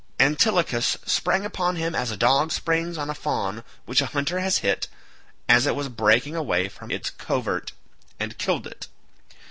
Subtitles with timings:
[0.19, 4.57] Antilochus sprang upon him as a dog springs on a fawn which a hunter has
[4.65, 4.87] hit
[5.47, 7.73] as it was breaking away from its covert,
[8.19, 8.87] and killed it.